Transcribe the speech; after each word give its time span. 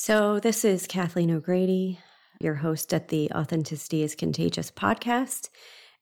So, 0.00 0.38
this 0.38 0.64
is 0.64 0.86
Kathleen 0.86 1.32
O'Grady, 1.32 1.98
your 2.38 2.54
host 2.54 2.94
at 2.94 3.08
the 3.08 3.32
Authenticity 3.32 4.04
is 4.04 4.14
Contagious 4.14 4.70
podcast. 4.70 5.48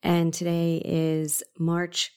And 0.03 0.35
today 0.35 0.83
is 0.85 1.43
March 1.59 2.13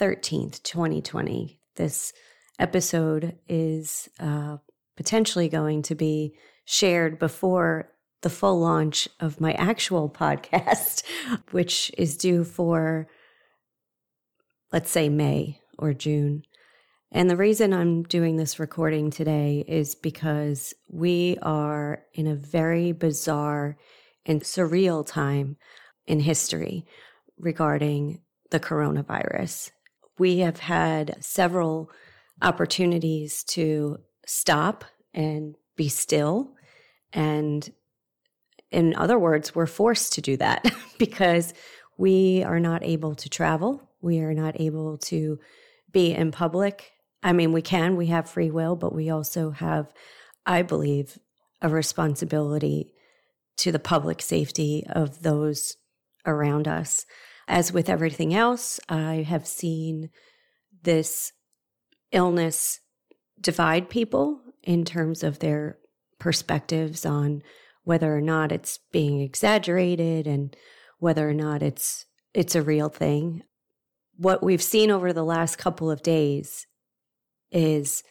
13th, 0.00 0.62
2020. 0.62 1.60
This 1.76 2.14
episode 2.58 3.36
is 3.46 4.08
uh, 4.18 4.56
potentially 4.96 5.50
going 5.50 5.82
to 5.82 5.94
be 5.94 6.36
shared 6.64 7.18
before 7.18 7.90
the 8.22 8.30
full 8.30 8.58
launch 8.58 9.06
of 9.20 9.42
my 9.42 9.52
actual 9.52 10.08
podcast, 10.08 11.02
which 11.50 11.92
is 11.98 12.16
due 12.16 12.44
for, 12.44 13.08
let's 14.72 14.90
say, 14.90 15.10
May 15.10 15.60
or 15.78 15.92
June. 15.92 16.44
And 17.12 17.28
the 17.28 17.36
reason 17.36 17.72
I'm 17.72 18.04
doing 18.04 18.36
this 18.36 18.60
recording 18.60 19.10
today 19.10 19.64
is 19.66 19.96
because 19.96 20.74
we 20.88 21.38
are 21.42 22.04
in 22.14 22.28
a 22.28 22.36
very 22.36 22.92
bizarre 22.92 23.76
and 24.24 24.42
surreal 24.42 25.04
time 25.04 25.56
in 26.06 26.20
history 26.20 26.86
regarding 27.36 28.20
the 28.50 28.60
coronavirus. 28.60 29.72
We 30.18 30.38
have 30.38 30.60
had 30.60 31.16
several 31.20 31.90
opportunities 32.42 33.42
to 33.44 33.98
stop 34.24 34.84
and 35.12 35.56
be 35.76 35.88
still. 35.88 36.52
And 37.12 37.68
in 38.70 38.94
other 38.94 39.18
words, 39.18 39.52
we're 39.52 39.66
forced 39.66 40.12
to 40.12 40.20
do 40.20 40.36
that 40.36 40.64
because 40.98 41.54
we 41.98 42.44
are 42.44 42.60
not 42.60 42.84
able 42.84 43.16
to 43.16 43.28
travel. 43.28 43.82
We 44.00 44.20
are 44.20 44.34
not 44.34 44.60
able 44.60 44.98
to 44.98 45.40
be 45.90 46.12
in 46.12 46.30
public 46.30 46.92
I 47.22 47.32
mean, 47.32 47.52
we 47.52 47.62
can, 47.62 47.96
we 47.96 48.06
have 48.06 48.30
free 48.30 48.50
will, 48.50 48.76
but 48.76 48.94
we 48.94 49.10
also 49.10 49.50
have, 49.50 49.92
I 50.46 50.62
believe, 50.62 51.18
a 51.60 51.68
responsibility 51.68 52.94
to 53.58 53.70
the 53.70 53.78
public 53.78 54.22
safety 54.22 54.84
of 54.88 55.22
those 55.22 55.76
around 56.26 56.66
us. 56.66 57.04
As 57.46 57.72
with 57.72 57.88
everything 57.88 58.32
else, 58.32 58.80
I 58.88 59.16
have 59.28 59.46
seen 59.46 60.10
this 60.82 61.32
illness 62.12 62.80
divide 63.40 63.90
people 63.90 64.40
in 64.62 64.84
terms 64.84 65.22
of 65.22 65.38
their 65.38 65.78
perspectives 66.18 67.04
on 67.04 67.42
whether 67.84 68.14
or 68.14 68.20
not 68.20 68.52
it's 68.52 68.78
being 68.92 69.20
exaggerated 69.20 70.26
and 70.26 70.54
whether 70.98 71.28
or 71.28 71.34
not 71.34 71.62
it's 71.62 72.06
it's 72.32 72.54
a 72.54 72.62
real 72.62 72.88
thing. 72.88 73.42
What 74.16 74.42
we've 74.42 74.62
seen 74.62 74.90
over 74.90 75.12
the 75.12 75.24
last 75.24 75.56
couple 75.56 75.90
of 75.90 76.02
days 76.02 76.66
is 77.50 78.02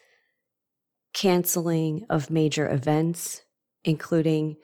canceling 1.13 2.05
of 2.09 2.29
major 2.29 2.69
events, 2.69 3.41
including 3.83 4.57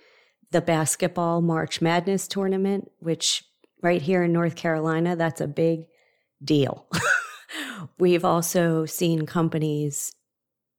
the 0.52 0.62
basketball 0.62 1.42
March 1.42 1.82
Madness 1.82 2.28
tournament, 2.28 2.92
which 3.00 3.44
right 3.82 4.02
here 4.02 4.24
in 4.24 4.34
North 4.34 4.56
Carolina, 4.56 5.16
that's 5.16 5.42
a 5.42 5.48
big 5.48 5.88
deal. 6.44 6.88
We've 8.00 8.26
also 8.26 8.86
seen 8.86 9.26
companies 9.26 10.14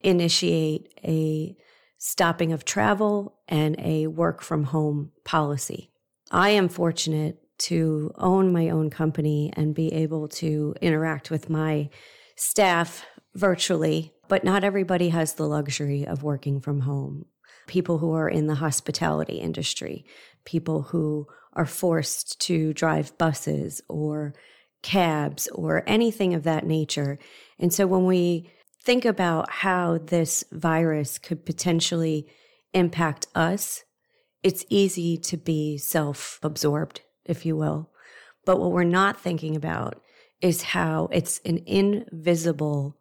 initiate 0.00 0.92
a 1.04 1.56
stopping 1.98 2.52
of 2.52 2.64
travel 2.64 3.38
and 3.48 3.76
a 3.78 4.06
work 4.06 4.42
from 4.42 4.64
home 4.64 5.12
policy. 5.24 5.90
I 6.30 6.50
am 6.50 6.68
fortunate 6.68 7.38
to 7.58 8.12
own 8.18 8.52
my 8.52 8.68
own 8.68 8.90
company 8.90 9.52
and 9.56 9.74
be 9.74 9.92
able 9.92 10.28
to 10.28 10.74
interact 10.80 11.30
with 11.30 11.48
my 11.48 11.88
staff 12.36 13.04
virtually, 13.36 14.12
but 14.28 14.44
not 14.44 14.64
everybody 14.64 15.10
has 15.10 15.34
the 15.34 15.46
luxury 15.46 16.06
of 16.06 16.22
working 16.22 16.60
from 16.60 16.80
home. 16.80 17.26
People 17.66 17.98
who 17.98 18.12
are 18.12 18.28
in 18.28 18.46
the 18.46 18.56
hospitality 18.56 19.36
industry, 19.36 20.04
people 20.44 20.82
who 20.82 21.26
are 21.52 21.66
forced 21.66 22.40
to 22.40 22.72
drive 22.72 23.16
buses 23.18 23.82
or 23.88 24.34
cabs 24.82 25.48
or 25.48 25.82
anything 25.86 26.34
of 26.34 26.44
that 26.44 26.66
nature. 26.66 27.18
And 27.58 27.72
so 27.72 27.86
when 27.86 28.06
we 28.06 28.50
think 28.82 29.04
about 29.04 29.50
how 29.50 29.98
this 29.98 30.44
virus 30.52 31.18
could 31.18 31.44
potentially 31.44 32.26
impact 32.72 33.26
us, 33.34 33.84
it's 34.42 34.64
easy 34.68 35.16
to 35.18 35.36
be 35.36 35.76
self 35.76 36.38
absorbed, 36.42 37.00
if 37.24 37.44
you 37.44 37.56
will. 37.56 37.90
But 38.44 38.60
what 38.60 38.70
we're 38.70 38.84
not 38.84 39.20
thinking 39.20 39.56
about 39.56 40.00
is 40.40 40.62
how 40.62 41.08
it's 41.10 41.40
an 41.44 41.62
invisible 41.66 42.96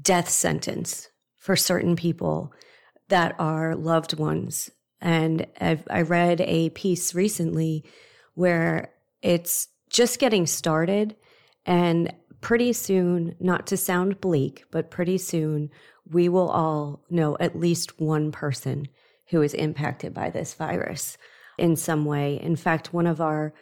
death 0.00 0.28
sentence 0.28 1.08
for 1.36 1.56
certain 1.56 1.96
people 1.96 2.52
that 3.08 3.34
are 3.38 3.74
loved 3.74 4.18
ones. 4.18 4.70
And 5.00 5.46
I've, 5.60 5.86
I 5.90 6.02
read 6.02 6.40
a 6.40 6.70
piece 6.70 7.14
recently 7.14 7.84
where 8.34 8.92
it's 9.22 9.68
just 9.90 10.18
getting 10.18 10.46
started. 10.46 11.16
And 11.64 12.12
pretty 12.40 12.72
soon, 12.72 13.34
not 13.40 13.66
to 13.68 13.76
sound 13.76 14.20
bleak, 14.20 14.64
but 14.70 14.90
pretty 14.90 15.18
soon, 15.18 15.70
we 16.10 16.28
will 16.28 16.48
all 16.48 17.04
know 17.10 17.36
at 17.40 17.58
least 17.58 18.00
one 18.00 18.32
person 18.32 18.88
who 19.30 19.42
is 19.42 19.54
impacted 19.54 20.14
by 20.14 20.30
this 20.30 20.54
virus 20.54 21.18
in 21.58 21.76
some 21.76 22.04
way. 22.04 22.40
In 22.40 22.56
fact, 22.56 22.94
one 22.94 23.06
of 23.06 23.20
our 23.20 23.52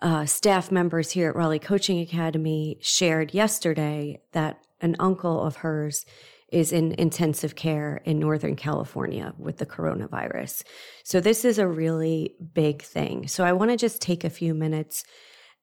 uh, 0.00 0.24
staff 0.24 0.70
members 0.70 1.10
here 1.10 1.30
at 1.30 1.36
Raleigh 1.36 1.58
Coaching 1.58 2.00
Academy 2.00 2.78
shared 2.80 3.34
yesterday 3.34 4.20
that 4.32 4.60
an 4.82 4.96
uncle 4.98 5.42
of 5.42 5.56
hers 5.56 6.04
is 6.48 6.72
in 6.72 6.92
intensive 6.98 7.56
care 7.56 8.02
in 8.04 8.18
Northern 8.18 8.56
California 8.56 9.32
with 9.38 9.56
the 9.56 9.66
coronavirus. 9.66 10.62
So, 11.04 11.20
this 11.20 11.44
is 11.44 11.58
a 11.58 11.66
really 11.66 12.34
big 12.52 12.82
thing. 12.82 13.26
So, 13.26 13.44
I 13.44 13.52
want 13.52 13.70
to 13.70 13.76
just 13.76 14.02
take 14.02 14.22
a 14.22 14.30
few 14.30 14.52
minutes 14.52 15.04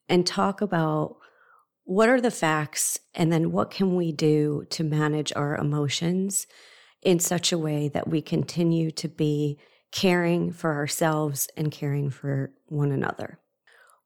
and 0.07 0.25
talk 0.25 0.61
about 0.61 1.17
what 1.83 2.09
are 2.09 2.21
the 2.21 2.31
facts 2.31 2.99
and 3.13 3.31
then 3.31 3.51
what 3.51 3.71
can 3.71 3.95
we 3.95 4.11
do 4.11 4.65
to 4.71 4.83
manage 4.83 5.31
our 5.35 5.55
emotions 5.55 6.47
in 7.01 7.19
such 7.19 7.51
a 7.51 7.57
way 7.57 7.87
that 7.89 8.07
we 8.07 8.21
continue 8.21 8.91
to 8.91 9.07
be 9.07 9.57
caring 9.91 10.51
for 10.51 10.73
ourselves 10.75 11.47
and 11.57 11.71
caring 11.71 12.09
for 12.09 12.51
one 12.67 12.91
another. 12.91 13.39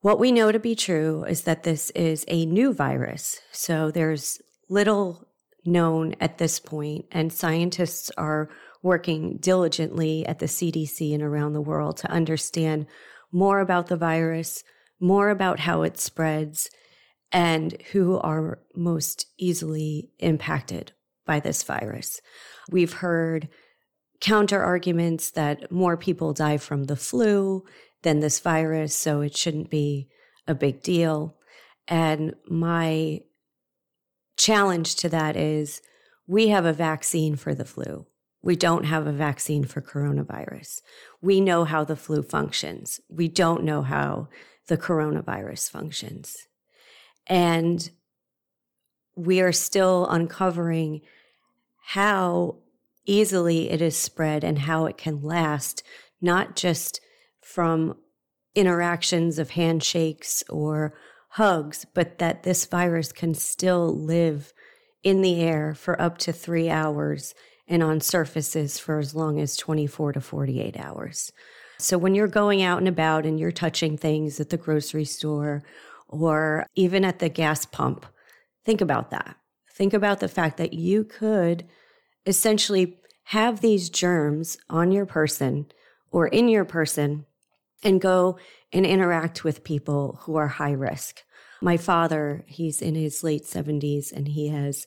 What 0.01 0.19
we 0.19 0.31
know 0.31 0.51
to 0.51 0.59
be 0.59 0.75
true 0.75 1.23
is 1.25 1.41
that 1.41 1.63
this 1.63 1.89
is 1.91 2.25
a 2.27 2.45
new 2.45 2.73
virus. 2.73 3.39
So 3.51 3.91
there's 3.91 4.41
little 4.73 5.27
known 5.65 6.15
at 6.19 6.39
this 6.39 6.59
point, 6.59 7.05
and 7.11 7.31
scientists 7.31 8.11
are 8.17 8.49
working 8.81 9.37
diligently 9.37 10.25
at 10.25 10.39
the 10.39 10.47
CDC 10.47 11.13
and 11.13 11.21
around 11.21 11.53
the 11.53 11.61
world 11.61 11.97
to 11.97 12.11
understand 12.11 12.87
more 13.31 13.59
about 13.59 13.87
the 13.87 13.95
virus, 13.95 14.63
more 14.99 15.29
about 15.29 15.59
how 15.59 15.83
it 15.83 15.99
spreads, 15.99 16.69
and 17.31 17.77
who 17.91 18.17
are 18.19 18.59
most 18.75 19.27
easily 19.37 20.09
impacted 20.19 20.91
by 21.25 21.39
this 21.39 21.63
virus. 21.63 22.19
We've 22.69 22.93
heard 22.93 23.49
counter 24.19 24.61
arguments 24.61 25.31
that 25.31 25.71
more 25.71 25.97
people 25.97 26.33
die 26.33 26.57
from 26.57 26.85
the 26.85 26.95
flu 26.95 27.63
than 28.01 28.19
this 28.19 28.39
virus, 28.39 28.95
so 28.95 29.21
it 29.21 29.37
shouldn't 29.37 29.69
be 29.69 30.09
a 30.47 30.55
big 30.55 30.81
deal. 30.81 31.37
And 31.87 32.35
my 32.47 33.21
challenge 34.37 34.95
to 34.97 35.09
that 35.09 35.35
is 35.35 35.81
we 36.27 36.49
have 36.49 36.65
a 36.65 36.73
vaccine 36.73 37.35
for 37.35 37.53
the 37.53 37.65
flu. 37.65 38.07
We 38.41 38.55
don't 38.55 38.83
have 38.83 39.07
a 39.07 39.13
vaccine 39.13 39.63
for 39.63 39.81
coronavirus. 39.81 40.81
We 41.21 41.39
know 41.39 41.63
how 41.63 41.83
the 41.83 41.95
flu 41.95 42.23
functions. 42.23 42.99
We 43.09 43.27
don't 43.29 43.63
know 43.63 43.81
how 43.81 44.27
the 44.67 44.77
coronavirus 44.77 45.69
functions. 45.69 46.35
And 47.27 47.89
we 49.15 49.39
are 49.41 49.53
still 49.53 50.07
uncovering 50.07 51.01
how 51.85 52.57
easily 53.05 53.69
it 53.69 53.81
is 53.81 53.95
spread 53.95 54.43
and 54.43 54.59
how 54.59 54.85
it 54.85 54.97
can 54.97 55.21
last, 55.21 55.83
not 56.21 56.55
just 56.55 56.99
from 57.41 57.95
interactions 58.55 59.39
of 59.39 59.51
handshakes 59.51 60.43
or 60.49 60.93
hugs, 61.33 61.85
but 61.93 62.19
that 62.19 62.43
this 62.43 62.65
virus 62.65 63.11
can 63.11 63.33
still 63.33 63.95
live 63.95 64.53
in 65.03 65.21
the 65.21 65.41
air 65.41 65.73
for 65.73 65.99
up 65.99 66.17
to 66.19 66.31
three 66.31 66.69
hours 66.69 67.33
and 67.67 67.81
on 67.81 67.99
surfaces 67.99 68.77
for 68.77 68.99
as 68.99 69.15
long 69.15 69.39
as 69.39 69.57
24 69.57 70.13
to 70.13 70.21
48 70.21 70.77
hours. 70.77 71.31
So 71.79 71.97
when 71.97 72.13
you're 72.13 72.27
going 72.27 72.61
out 72.61 72.77
and 72.77 72.87
about 72.87 73.25
and 73.25 73.39
you're 73.39 73.51
touching 73.51 73.97
things 73.97 74.39
at 74.39 74.51
the 74.51 74.57
grocery 74.57 75.05
store 75.05 75.63
or 76.07 76.67
even 76.75 77.03
at 77.03 77.17
the 77.17 77.29
gas 77.29 77.65
pump, 77.65 78.05
think 78.63 78.79
about 78.79 79.09
that. 79.09 79.35
Think 79.73 79.93
about 79.93 80.19
the 80.19 80.27
fact 80.27 80.57
that 80.57 80.73
you 80.73 81.03
could 81.03 81.65
essentially 82.27 82.99
have 83.27 83.59
these 83.59 83.89
germs 83.89 84.55
on 84.69 84.91
your 84.91 85.07
person 85.07 85.65
or 86.11 86.27
in 86.27 86.47
your 86.47 86.63
person 86.63 87.25
and 87.83 88.01
go 88.01 88.37
and 88.71 88.85
interact 88.85 89.43
with 89.43 89.63
people 89.63 90.19
who 90.23 90.35
are 90.35 90.47
high 90.47 90.71
risk. 90.71 91.21
My 91.61 91.77
father, 91.77 92.43
he's 92.47 92.81
in 92.81 92.95
his 92.95 93.23
late 93.23 93.43
70s 93.43 94.11
and 94.11 94.27
he 94.27 94.49
has 94.49 94.85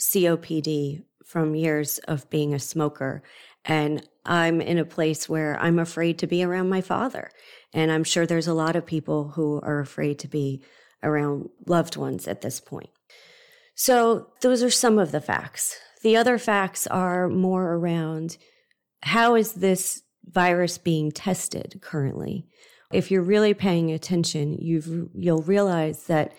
COPD 0.00 1.04
from 1.24 1.54
years 1.54 1.98
of 2.00 2.28
being 2.30 2.54
a 2.54 2.58
smoker. 2.58 3.22
And 3.64 4.06
I'm 4.24 4.60
in 4.60 4.78
a 4.78 4.84
place 4.84 5.28
where 5.28 5.58
I'm 5.58 5.78
afraid 5.78 6.18
to 6.18 6.26
be 6.26 6.42
around 6.42 6.68
my 6.68 6.80
father. 6.80 7.30
And 7.72 7.90
I'm 7.90 8.04
sure 8.04 8.26
there's 8.26 8.46
a 8.46 8.54
lot 8.54 8.76
of 8.76 8.86
people 8.86 9.30
who 9.30 9.60
are 9.62 9.80
afraid 9.80 10.18
to 10.20 10.28
be 10.28 10.62
around 11.02 11.48
loved 11.66 11.96
ones 11.96 12.28
at 12.28 12.40
this 12.40 12.60
point. 12.60 12.90
So, 13.74 14.28
those 14.40 14.62
are 14.62 14.70
some 14.70 14.98
of 14.98 15.10
the 15.10 15.20
facts. 15.20 15.76
The 16.02 16.16
other 16.16 16.38
facts 16.38 16.86
are 16.86 17.28
more 17.28 17.74
around 17.74 18.36
how 19.02 19.34
is 19.34 19.54
this 19.54 20.03
virus 20.28 20.78
being 20.78 21.12
tested 21.12 21.80
currently? 21.82 22.46
If 22.92 23.10
you're 23.10 23.22
really 23.22 23.54
paying 23.54 23.90
attention, 23.90 24.56
you 24.60 25.10
you'll 25.14 25.42
realize 25.42 26.04
that 26.04 26.32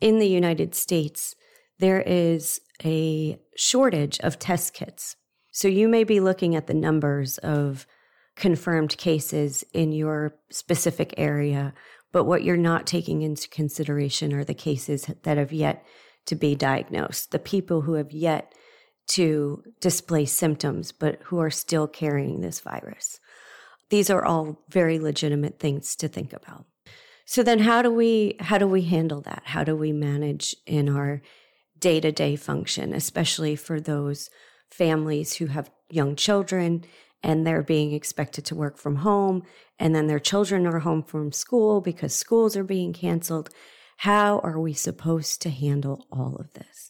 in 0.00 0.18
the 0.18 0.28
United 0.28 0.74
States, 0.74 1.34
there 1.78 2.02
is 2.02 2.60
a 2.84 3.38
shortage 3.56 4.18
of 4.20 4.38
test 4.38 4.74
kits. 4.74 5.16
So 5.52 5.68
you 5.68 5.88
may 5.88 6.04
be 6.04 6.20
looking 6.20 6.56
at 6.56 6.66
the 6.66 6.74
numbers 6.74 7.38
of 7.38 7.86
confirmed 8.36 8.96
cases 8.96 9.64
in 9.72 9.92
your 9.92 10.34
specific 10.50 11.14
area, 11.16 11.74
but 12.10 12.24
what 12.24 12.42
you're 12.42 12.56
not 12.56 12.86
taking 12.86 13.22
into 13.22 13.48
consideration 13.48 14.32
are 14.32 14.44
the 14.44 14.54
cases 14.54 15.10
that 15.22 15.38
have 15.38 15.52
yet 15.52 15.84
to 16.26 16.34
be 16.34 16.54
diagnosed, 16.54 17.30
the 17.30 17.38
people 17.38 17.82
who 17.82 17.94
have 17.94 18.12
yet 18.12 18.54
to 19.08 19.62
display 19.80 20.24
symptoms, 20.24 20.92
but 20.92 21.20
who 21.24 21.38
are 21.38 21.50
still 21.50 21.86
carrying 21.86 22.40
this 22.40 22.60
virus. 22.60 23.18
These 23.92 24.08
are 24.08 24.24
all 24.24 24.56
very 24.70 24.98
legitimate 24.98 25.58
things 25.58 25.94
to 25.96 26.08
think 26.08 26.32
about. 26.32 26.64
So 27.26 27.42
then 27.42 27.58
how 27.58 27.82
do 27.82 27.92
we 27.92 28.36
how 28.40 28.56
do 28.56 28.66
we 28.66 28.80
handle 28.80 29.20
that? 29.20 29.42
How 29.44 29.64
do 29.64 29.76
we 29.76 29.92
manage 29.92 30.56
in 30.66 30.88
our 30.88 31.20
day-to-day 31.78 32.36
function, 32.36 32.94
especially 32.94 33.54
for 33.54 33.82
those 33.82 34.30
families 34.70 35.34
who 35.34 35.48
have 35.48 35.70
young 35.90 36.16
children 36.16 36.86
and 37.22 37.46
they're 37.46 37.62
being 37.62 37.92
expected 37.92 38.46
to 38.46 38.54
work 38.54 38.78
from 38.78 38.96
home 38.96 39.42
and 39.78 39.94
then 39.94 40.06
their 40.06 40.18
children 40.18 40.66
are 40.66 40.78
home 40.78 41.02
from 41.02 41.30
school 41.30 41.82
because 41.82 42.14
schools 42.14 42.56
are 42.56 42.64
being 42.64 42.94
canceled. 42.94 43.50
How 43.98 44.38
are 44.38 44.58
we 44.58 44.72
supposed 44.72 45.42
to 45.42 45.50
handle 45.50 46.06
all 46.10 46.36
of 46.36 46.54
this? 46.54 46.88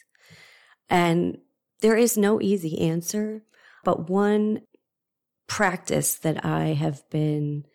And 0.88 1.38
there 1.80 1.96
is 1.96 2.16
no 2.16 2.40
easy 2.40 2.78
answer, 2.78 3.42
but 3.82 4.08
one 4.08 4.60
practice 5.52 6.14
that 6.14 6.46
I 6.46 6.68
have 6.68 7.02
been 7.10 7.66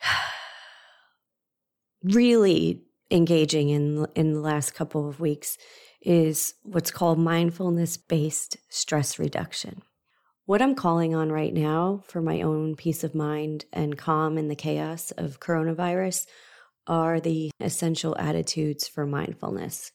really 2.02 2.84
engaging 3.10 3.68
in 3.68 4.06
in 4.14 4.32
the 4.32 4.40
last 4.40 4.74
couple 4.74 5.06
of 5.06 5.20
weeks 5.20 5.58
is 6.00 6.54
what's 6.62 6.90
called 6.90 7.18
mindfulness 7.18 7.98
based 7.98 8.56
stress 8.70 9.18
reduction. 9.18 9.82
What 10.46 10.62
I'm 10.62 10.74
calling 10.74 11.14
on 11.14 11.30
right 11.30 11.52
now 11.52 12.02
for 12.06 12.22
my 12.22 12.40
own 12.40 12.76
peace 12.76 13.04
of 13.04 13.14
mind 13.14 13.66
and 13.70 13.98
calm 13.98 14.38
in 14.38 14.48
the 14.48 14.56
chaos 14.56 15.10
of 15.18 15.40
coronavirus 15.40 16.24
are 16.86 17.20
the 17.20 17.50
essential 17.60 18.16
attitudes 18.18 18.88
for 18.88 19.04
mindfulness. 19.04 19.92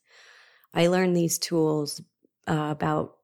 I 0.71 0.85
learned 0.85 1.17
these 1.17 1.39
tools 1.39 1.99
uh, 2.47 2.67
about 2.69 3.15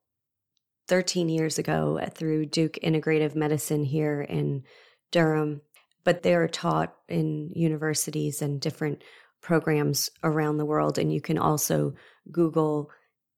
13 0.89 1.29
years 1.29 1.59
ago 1.59 1.99
uh, 2.01 2.09
through 2.09 2.47
Duke 2.47 2.77
Integrative 2.83 3.35
Medicine 3.35 3.83
here 3.83 4.21
in 4.21 4.63
Durham, 5.11 5.61
but 6.03 6.23
they're 6.23 6.47
taught 6.47 6.93
in 7.07 7.51
universities 7.53 8.41
and 8.41 8.59
different 8.59 9.03
programs 9.41 10.09
around 10.23 10.57
the 10.57 10.65
world. 10.65 10.97
And 10.97 11.13
you 11.13 11.21
can 11.21 11.37
also 11.37 11.93
Google 12.31 12.89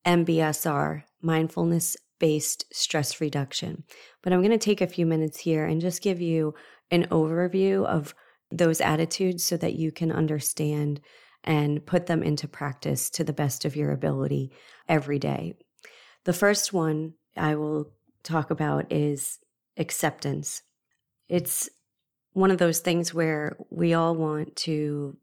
MBSR, 0.05 1.03
mindfulness 1.21 1.97
based 2.19 2.65
stress 2.71 3.19
reduction. 3.19 3.83
But 4.23 4.31
I'm 4.31 4.41
going 4.41 4.51
to 4.51 4.57
take 4.57 4.81
a 4.81 4.87
few 4.87 5.05
minutes 5.05 5.39
here 5.39 5.65
and 5.65 5.81
just 5.81 6.01
give 6.01 6.21
you 6.21 6.53
an 6.89 7.07
overview 7.07 7.85
of 7.85 8.15
those 8.51 8.79
attitudes 8.79 9.43
so 9.43 9.57
that 9.57 9.75
you 9.75 9.91
can 9.91 10.11
understand 10.11 11.01
and 11.43 11.85
put 11.85 12.05
them 12.05 12.21
into 12.23 12.47
practice 12.47 13.09
to 13.09 13.23
the 13.23 13.33
best 13.33 13.65
of 13.65 13.75
your 13.75 13.91
ability 13.91 14.51
every 14.87 15.19
day. 15.19 15.53
The 16.25 16.33
first 16.33 16.71
one 16.71 17.13
I 17.35 17.55
will 17.55 17.91
talk 18.23 18.51
about 18.51 18.91
is 18.91 19.39
acceptance. 19.77 20.61
It's 21.29 21.69
one 22.33 22.51
of 22.51 22.57
those 22.57 22.79
things 22.79 23.13
where 23.13 23.57
we 23.69 23.93
all 23.93 24.15
want 24.15 24.55
to 24.57 25.17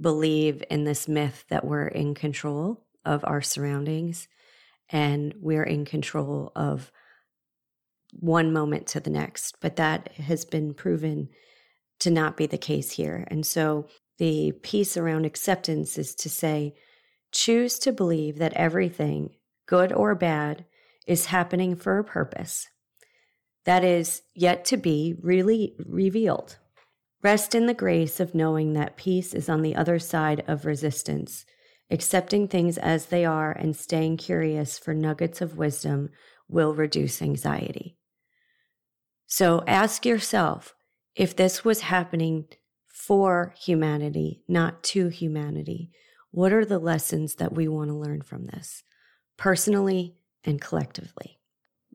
believe 0.00 0.62
in 0.70 0.84
this 0.84 1.08
myth 1.08 1.44
that 1.48 1.64
we're 1.64 1.88
in 1.88 2.14
control 2.14 2.84
of 3.04 3.24
our 3.24 3.42
surroundings 3.42 4.28
and 4.88 5.34
we're 5.40 5.64
in 5.64 5.84
control 5.84 6.52
of 6.56 6.90
one 8.12 8.52
moment 8.52 8.86
to 8.88 9.00
the 9.00 9.10
next. 9.10 9.56
But 9.60 9.76
that 9.76 10.12
has 10.12 10.44
been 10.44 10.74
proven 10.74 11.28
to 12.00 12.10
not 12.10 12.36
be 12.36 12.46
the 12.46 12.58
case 12.58 12.92
here. 12.92 13.24
And 13.28 13.46
so 13.46 13.86
the 14.18 14.52
piece 14.62 14.96
around 14.96 15.26
acceptance 15.26 15.96
is 15.98 16.14
to 16.16 16.28
say, 16.28 16.74
choose 17.32 17.78
to 17.80 17.92
believe 17.92 18.38
that 18.38 18.54
everything, 18.54 19.30
good 19.66 19.92
or 19.92 20.14
bad, 20.14 20.64
is 21.06 21.26
happening 21.26 21.76
for 21.76 21.98
a 21.98 22.04
purpose 22.04 22.68
that 23.64 23.84
is 23.84 24.22
yet 24.34 24.64
to 24.66 24.76
be 24.76 25.14
really 25.22 25.76
revealed. 25.86 26.58
Rest 27.22 27.54
in 27.54 27.66
the 27.66 27.74
grace 27.74 28.18
of 28.18 28.34
knowing 28.34 28.72
that 28.72 28.96
peace 28.96 29.34
is 29.34 29.48
on 29.48 29.62
the 29.62 29.76
other 29.76 29.98
side 29.98 30.42
of 30.46 30.64
resistance, 30.64 31.44
accepting 31.90 32.48
things 32.48 32.78
as 32.78 33.06
they 33.06 33.24
are 33.24 33.52
and 33.52 33.76
staying 33.76 34.16
curious 34.16 34.78
for 34.78 34.94
nuggets 34.94 35.40
of 35.40 35.58
wisdom 35.58 36.08
will 36.48 36.74
reduce 36.74 37.20
anxiety. 37.20 37.96
So 39.26 39.62
ask 39.66 40.06
yourself 40.06 40.74
if 41.14 41.36
this 41.36 41.64
was 41.64 41.82
happening 41.82 42.46
for 42.88 43.54
humanity, 43.58 44.42
not 44.48 44.82
to 44.82 45.08
humanity, 45.08 45.90
what 46.30 46.52
are 46.52 46.64
the 46.64 46.78
lessons 46.78 47.36
that 47.36 47.52
we 47.52 47.68
want 47.68 47.90
to 47.90 47.96
learn 47.96 48.22
from 48.22 48.46
this, 48.46 48.82
personally 49.36 50.16
and 50.44 50.60
collectively? 50.60 51.38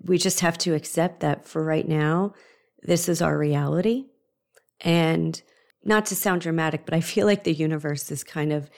We 0.03 0.17
just 0.17 0.41
have 0.41 0.57
to 0.59 0.73
accept 0.73 1.21
that 1.21 1.45
for 1.45 1.63
right 1.63 1.87
now, 1.87 2.33
this 2.81 3.09
is 3.09 3.21
our 3.21 3.37
reality 3.37 4.05
and 4.81 5.41
not 5.83 6.07
to 6.07 6.15
sound 6.15 6.41
dramatic, 6.41 6.85
but 6.85 6.93
I 6.93 7.01
feel 7.01 7.25
like 7.25 7.43
the 7.43 7.53
universe 7.53 8.11
is 8.11 8.23
kind 8.23 8.51
of 8.51 8.69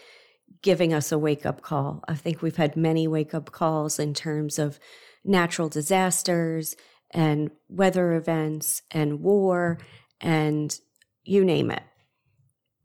giving 0.62 0.94
us 0.94 1.12
a 1.12 1.18
wake 1.18 1.46
up 1.46 1.62
call. 1.62 2.04
I 2.08 2.16
think 2.16 2.42
we've 2.42 2.56
had 2.56 2.76
many 2.76 3.08
wake 3.08 3.34
up 3.34 3.52
calls 3.52 4.00
in 4.00 4.14
terms 4.14 4.60
of 4.60 4.80
natural 5.24 5.70
disasters 5.70 6.76
and 7.12 7.52
weather 7.70 8.14
events 8.14 8.82
and 8.92 9.22
war 9.22 9.78
and 10.20 10.78
you 11.24 11.44
name 11.44 11.72
it. 11.72 11.84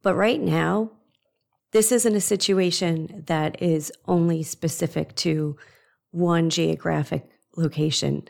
But 0.03 0.15
right 0.15 0.41
now, 0.41 0.91
this 1.73 1.93
isn't 1.93 2.15
a 2.15 2.21
situation 2.21 3.25
that 3.27 3.62
is 3.62 3.93
only 4.07 4.43
specific 4.43 5.15
to 5.17 5.57
one 6.12 6.49
geographic 6.49 7.26
location. 7.57 8.23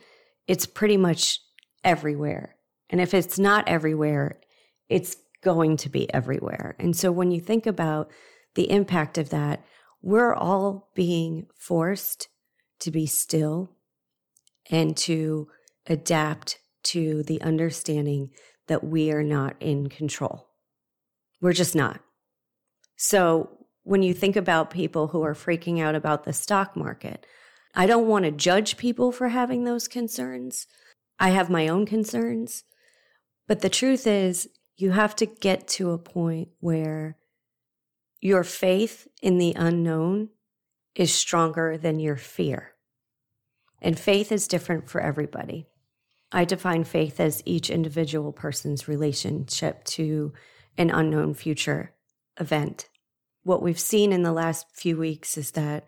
It's 0.49 0.67
pretty 0.67 0.97
much 0.97 1.41
everywhere. 1.85 2.57
And 2.89 3.01
if 3.01 3.13
it's 3.13 3.39
not 3.39 3.69
everywhere, 3.69 4.41
it's 4.89 5.17
going 5.43 5.77
to 5.79 5.89
be 5.89 6.13
everywhere. 6.13 6.77
And 6.79 6.97
so 6.97 7.13
when 7.13 7.31
you 7.31 7.41
think 7.41 7.67
about 7.67 8.11
the 8.55 8.71
impact 8.71 9.19
of 9.19 9.31
that, 9.31 9.65
we're 10.01 10.35
all 10.35 10.91
being 10.95 11.47
forced 11.57 12.29
to 12.81 12.91
be 12.91 13.07
still 13.07 13.71
and 14.71 14.97
to 14.97 15.49
adapt 15.87 16.59
to 16.83 17.23
the 17.25 17.41
understanding 17.43 18.31
that 18.67 18.85
we 18.85 19.13
are 19.13 19.23
not 19.23 19.57
in 19.61 19.89
control. 19.89 20.49
We're 21.41 21.53
just 21.53 21.75
not. 21.75 22.01
So 22.97 23.51
when 23.83 24.03
you 24.03 24.15
think 24.15 24.37
about 24.37 24.71
people 24.71 25.09
who 25.09 25.23
are 25.23 25.35
freaking 25.35 25.81
out 25.81 25.95
about 25.95 26.25
the 26.25 26.33
stock 26.33 26.77
market, 26.77 27.27
I 27.75 27.87
don't 27.87 28.07
want 28.07 28.25
to 28.25 28.31
judge 28.31 28.77
people 28.77 29.13
for 29.13 29.29
having 29.29 29.65
those 29.65 29.89
concerns. 29.89 30.67
I 31.19 31.31
have 31.31 31.49
my 31.49 31.69
own 31.69 31.87
concerns. 31.87 32.65
But 33.47 33.61
the 33.61 33.71
truth 33.71 34.07
is, 34.07 34.49
you 34.77 34.91
have 34.91 35.17
to 35.17 35.27
get 35.27 35.69
to 35.69 35.91
a 35.93 35.99
point 35.99 36.49
where 36.61 37.17
your 38.21 38.45
faith 38.45 39.09
in 39.21 39.39
the 39.39 39.55
unknown 39.57 40.29
is 40.95 41.15
stronger 41.15 41.77
than 41.79 41.99
your 41.99 42.17
fear. 42.17 42.73
And 43.81 43.99
faith 43.99 44.31
is 44.31 44.47
different 44.47 44.89
for 44.89 45.01
everybody. 45.01 45.67
I 46.31 46.45
define 46.45 46.85
faith 46.85 47.21
as 47.21 47.43
each 47.45 47.69
individual 47.69 48.33
person's 48.33 48.89
relationship 48.89 49.85
to 49.85 50.33
an 50.79 50.91
unknown 50.91 51.35
future 51.35 51.93
event. 52.39 52.89
What 53.43 53.63
we've 53.63 53.79
seen 53.79 54.13
in 54.13 54.23
the 54.23 54.33
last 54.33 54.67
few 54.73 54.97
weeks 54.97 55.37
is 55.37 55.51
that 55.53 55.85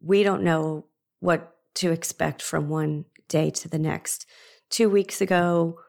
we 0.00 0.22
don't 0.22 0.42
know 0.42 0.86
what 1.24 1.56
to 1.74 1.90
expect 1.90 2.42
from 2.42 2.68
one 2.68 3.06
day 3.28 3.48
to 3.48 3.66
the 3.66 3.78
next. 3.78 4.26
Two 4.68 4.90
weeks 4.90 5.22
ago, 5.22 5.80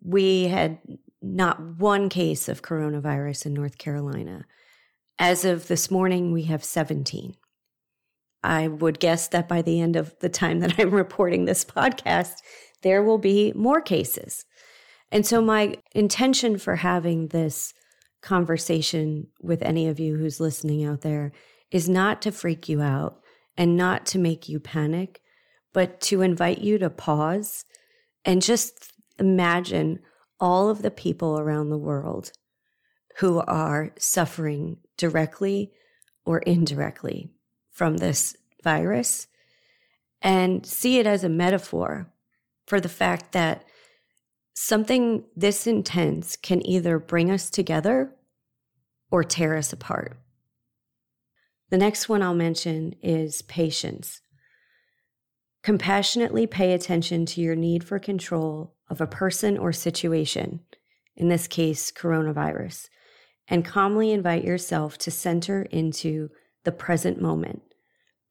we 0.00 0.44
had 0.44 0.78
not 1.20 1.60
one 1.78 2.08
case 2.08 2.48
of 2.48 2.62
coronavirus 2.62 3.46
in 3.46 3.54
North 3.54 3.76
Carolina. 3.76 4.44
As 5.18 5.44
of 5.44 5.66
this 5.66 5.90
morning, 5.90 6.30
we 6.30 6.44
have 6.44 6.62
17. 6.62 7.34
I 8.44 8.68
would 8.68 9.00
guess 9.00 9.26
that 9.28 9.48
by 9.48 9.62
the 9.62 9.80
end 9.80 9.96
of 9.96 10.16
the 10.20 10.28
time 10.28 10.60
that 10.60 10.74
I'm 10.78 10.92
reporting 10.92 11.44
this 11.44 11.64
podcast, 11.64 12.34
there 12.82 13.02
will 13.02 13.18
be 13.18 13.52
more 13.56 13.80
cases. 13.80 14.44
And 15.10 15.26
so, 15.26 15.42
my 15.42 15.74
intention 15.92 16.56
for 16.56 16.76
having 16.76 17.28
this 17.28 17.74
conversation 18.22 19.26
with 19.42 19.60
any 19.62 19.88
of 19.88 19.98
you 19.98 20.16
who's 20.18 20.38
listening 20.38 20.84
out 20.84 21.00
there 21.00 21.32
is 21.72 21.88
not 21.88 22.22
to 22.22 22.30
freak 22.30 22.68
you 22.68 22.80
out 22.80 23.20
and 23.58 23.76
not 23.76 24.06
to 24.06 24.18
make 24.18 24.48
you 24.48 24.60
panic, 24.60 25.20
but 25.74 26.00
to 26.00 26.22
invite 26.22 26.58
you 26.58 26.78
to 26.78 26.88
pause 26.88 27.64
and 28.24 28.40
just 28.40 28.92
imagine 29.18 29.98
all 30.40 30.70
of 30.70 30.80
the 30.80 30.90
people 30.90 31.38
around 31.38 31.68
the 31.68 31.76
world 31.76 32.30
who 33.18 33.40
are 33.40 33.90
suffering 33.98 34.78
directly 34.96 35.72
or 36.24 36.38
indirectly 36.38 37.30
from 37.72 37.96
this 37.96 38.36
virus 38.62 39.26
and 40.22 40.64
see 40.64 40.98
it 40.98 41.06
as 41.06 41.24
a 41.24 41.28
metaphor 41.28 42.12
for 42.66 42.80
the 42.80 42.88
fact 42.88 43.32
that 43.32 43.64
something 44.54 45.24
this 45.34 45.66
intense 45.66 46.36
can 46.36 46.64
either 46.66 46.98
bring 46.98 47.30
us 47.30 47.50
together 47.50 48.14
or 49.10 49.24
tear 49.24 49.56
us 49.56 49.72
apart. 49.72 50.16
The 51.70 51.78
next 51.78 52.08
one 52.08 52.22
I'll 52.22 52.34
mention 52.34 52.94
is 53.02 53.42
patience. 53.42 54.22
Compassionately 55.62 56.46
pay 56.46 56.72
attention 56.72 57.26
to 57.26 57.40
your 57.40 57.56
need 57.56 57.84
for 57.84 57.98
control 57.98 58.74
of 58.88 59.00
a 59.00 59.06
person 59.06 59.58
or 59.58 59.72
situation, 59.72 60.60
in 61.16 61.28
this 61.28 61.46
case, 61.46 61.92
coronavirus, 61.92 62.88
and 63.48 63.64
calmly 63.64 64.12
invite 64.12 64.44
yourself 64.44 64.96
to 64.98 65.10
center 65.10 65.62
into 65.64 66.30
the 66.64 66.72
present 66.72 67.20
moment. 67.20 67.62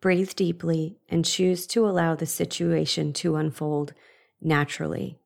Breathe 0.02 0.34
deeply 0.36 0.98
and 1.10 1.26
choose 1.26 1.68
to 1.68 1.88
allow 1.88 2.16
the 2.16 2.26
situation 2.26 3.14
to 3.14 3.36
unfold 3.36 3.94
naturally. 4.42 5.20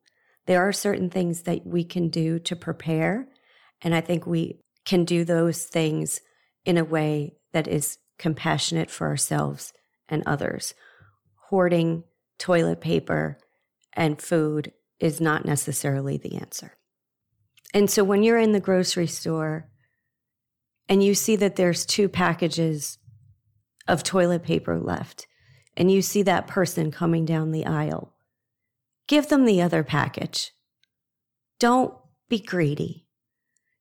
There 0.46 0.66
are 0.66 0.72
certain 0.72 1.08
things 1.08 1.42
that 1.42 1.66
we 1.66 1.84
can 1.84 2.08
do 2.08 2.38
to 2.40 2.56
prepare, 2.56 3.28
and 3.80 3.94
I 3.94 4.00
think 4.00 4.26
we 4.26 4.60
can 4.84 5.04
do 5.04 5.24
those 5.24 5.64
things 5.64 6.20
in 6.64 6.76
a 6.76 6.84
way 6.84 7.36
that 7.52 7.68
is 7.68 7.98
compassionate 8.18 8.90
for 8.90 9.06
ourselves 9.06 9.72
and 10.08 10.22
others. 10.26 10.74
Hoarding 11.48 12.04
toilet 12.38 12.80
paper 12.80 13.38
and 13.92 14.20
food 14.20 14.72
is 14.98 15.20
not 15.20 15.44
necessarily 15.44 16.16
the 16.16 16.36
answer. 16.36 16.76
And 17.74 17.90
so 17.90 18.04
when 18.04 18.22
you're 18.22 18.38
in 18.38 18.52
the 18.52 18.60
grocery 18.60 19.06
store 19.06 19.68
and 20.88 21.02
you 21.02 21.14
see 21.14 21.36
that 21.36 21.56
there's 21.56 21.86
two 21.86 22.08
packages 22.08 22.98
of 23.88 24.02
toilet 24.02 24.42
paper 24.42 24.78
left, 24.78 25.26
and 25.76 25.90
you 25.90 26.02
see 26.02 26.22
that 26.22 26.46
person 26.46 26.90
coming 26.90 27.24
down 27.24 27.50
the 27.50 27.66
aisle, 27.66 28.14
give 29.08 29.28
them 29.28 29.44
the 29.44 29.62
other 29.62 29.82
package. 29.82 30.52
Don't 31.58 31.94
be 32.28 32.38
greedy. 32.38 33.06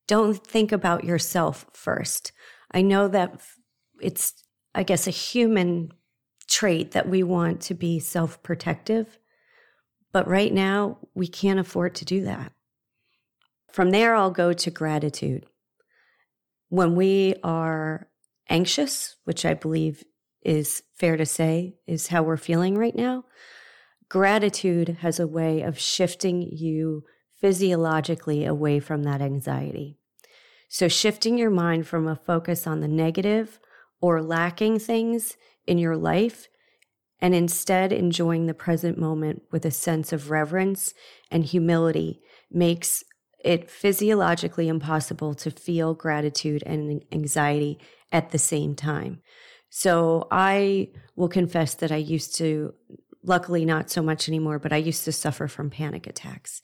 Don't 0.08 0.38
think 0.46 0.72
about 0.72 1.04
yourself 1.04 1.66
first. 1.74 2.32
I 2.72 2.82
know 2.82 3.08
that 3.10 3.42
it's, 4.02 4.34
I 4.74 4.84
guess, 4.84 5.08
a 5.08 5.12
human 5.12 5.92
trait 6.48 6.92
that 6.92 7.08
we 7.08 7.24
want 7.24 7.62
to 7.62 7.74
be 7.74 8.00
self 8.00 8.42
protective, 8.44 9.18
but 10.12 10.28
right 10.28 10.54
now 10.54 10.98
we 11.14 11.28
can't 11.28 11.60
afford 11.60 11.96
to 11.96 12.06
do 12.06 12.24
that. 12.26 12.52
From 13.72 13.92
there, 13.92 14.16
I'll 14.16 14.32
go 14.32 14.52
to 14.52 14.72
gratitude. 14.72 15.46
When 16.68 16.96
we 16.96 17.36
are 17.44 18.08
anxious, 18.50 19.16
which 19.24 19.46
I 19.46 19.54
believe 19.54 20.04
is 20.44 20.84
fair 20.94 21.18
to 21.18 21.26
say 21.26 21.76
is 21.88 22.08
how 22.08 22.24
we're 22.24 22.38
feeling 22.38 22.78
right 22.78 22.96
now, 22.96 23.26
gratitude 24.10 24.98
has 25.02 25.20
a 25.20 25.28
way 25.28 25.62
of 25.62 25.80
shifting 25.80 26.42
you 26.42 27.04
physiologically 27.40 28.46
away 28.46 28.80
from 28.80 29.04
that 29.04 29.22
anxiety. 29.22 29.98
So, 30.70 30.88
shifting 30.88 31.38
your 31.38 31.50
mind 31.50 31.88
from 31.88 32.08
a 32.08 32.16
focus 32.16 32.66
on 32.68 32.82
the 32.82 32.88
negative 32.88 33.60
or 34.02 34.22
lacking 34.22 34.80
things 34.80 35.38
in 35.66 35.78
your 35.78 35.96
life 35.96 36.48
and 37.22 37.36
instead 37.36 37.94
enjoying 37.94 38.48
the 38.48 38.54
present 38.54 38.98
moment 38.98 39.44
with 39.52 39.64
a 39.64 39.72
sense 39.72 40.12
of 40.12 40.32
reverence 40.32 40.94
and 41.30 41.46
humility 41.46 42.20
makes 42.50 43.04
it 43.44 43.70
physiologically 43.70 44.68
impossible 44.68 45.34
to 45.36 45.52
feel 45.52 45.94
gratitude 45.94 46.64
and 46.66 47.04
anxiety 47.12 47.80
at 48.12 48.32
the 48.32 48.40
same 48.40 48.76
time. 48.76 49.22
So 49.70 50.28
I 50.32 50.90
will 51.16 51.30
confess 51.30 51.76
that 51.76 51.92
I 51.92 51.98
used 51.98 52.36
to, 52.38 52.74
luckily 53.24 53.66
not 53.66 53.90
so 53.90 54.02
much 54.02 54.28
anymore, 54.28 54.60
but 54.60 54.74
I 54.74 54.78
used 54.78 55.06
to 55.06 55.12
suffer 55.12 55.48
from 55.48 55.70
panic 55.70 56.08
attacks. 56.08 56.62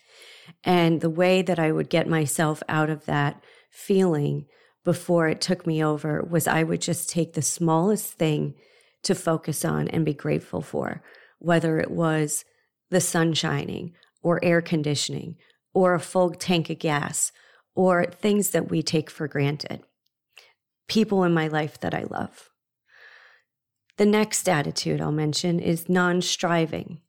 And 0.64 1.02
the 1.02 1.10
way 1.10 1.42
that 1.42 1.60
I 1.60 1.72
would 1.72 1.90
get 1.90 2.10
myself 2.10 2.62
out 2.68 2.90
of 2.90 3.06
that 3.06 3.44
feeling 3.72 4.48
before 4.88 5.28
it 5.28 5.42
took 5.42 5.68
me 5.68 5.84
over 5.84 6.24
was 6.24 6.48
I 6.48 6.64
would 6.64 6.80
just 6.80 7.10
take 7.10 7.34
the 7.34 7.42
smallest 7.42 8.14
thing 8.14 8.54
to 9.04 9.14
focus 9.14 9.66
on 9.66 9.90
and 9.90 10.06
be 10.06 10.14
grateful 10.14 10.62
for, 10.62 11.04
whether 11.40 11.78
it 11.78 11.92
was 11.92 12.46
the 12.90 13.02
sun 13.02 13.34
shining 13.34 13.92
or 14.24 14.40
air 14.42 14.62
conditioning 14.62 15.36
or 15.74 15.94
a 15.94 16.00
full 16.00 16.30
tank 16.30 16.70
of 16.70 16.80
gas 16.80 17.34
or 17.76 18.06
things 18.06 18.52
that 18.52 18.70
we 18.70 18.82
take 18.82 19.10
for 19.10 19.28
granted. 19.28 19.82
People 20.88 21.26
in 21.26 21.34
my 21.34 21.50
life 21.50 21.78
that 21.82 21.94
I 21.94 22.06
love. 22.10 22.50
The 23.98 24.06
next 24.06 24.48
attitude 24.48 25.02
I'll 25.02 25.12
mention 25.12 25.60
is 25.60 25.90
non 25.90 26.22
striving. 26.22 27.02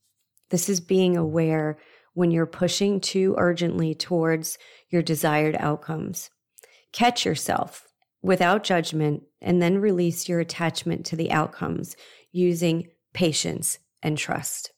This 0.50 0.68
is 0.68 0.80
being 0.80 1.16
aware 1.16 1.78
when 2.12 2.32
you're 2.32 2.44
pushing 2.44 2.98
too 2.98 3.36
urgently 3.38 3.94
towards 3.94 4.58
your 4.90 5.02
desired 5.02 5.54
outcomes. 5.60 6.28
Catch 6.92 7.24
yourself 7.24 7.86
without 8.22 8.64
judgment 8.64 9.22
and 9.40 9.62
then 9.62 9.78
release 9.78 10.28
your 10.28 10.40
attachment 10.40 11.06
to 11.06 11.16
the 11.16 11.30
outcomes 11.30 11.96
using 12.32 12.88
patience 13.12 13.78
and 14.02 14.18
trust. 14.18 14.72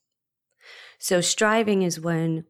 So, 0.99 1.21
striving 1.21 1.83
is 1.83 2.01
when 2.01 2.45